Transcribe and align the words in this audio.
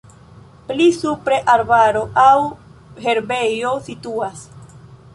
Pli 0.69 0.87
supre 0.99 1.37
arbaro 1.57 2.03
aŭ 2.23 2.33
herbejo 3.07 3.79
situas. 3.91 4.47